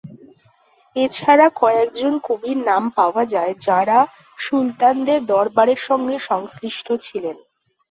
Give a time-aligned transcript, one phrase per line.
[0.95, 3.99] এ ছাড়া কয়েকজন কবির নাম পাওয়া যায় যাঁরা
[4.37, 7.37] সুলতানদের দরবারের সঙ্গে সংশ্লিষ্ট ছিলেন।